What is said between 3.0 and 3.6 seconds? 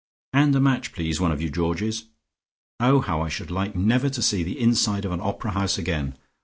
how I should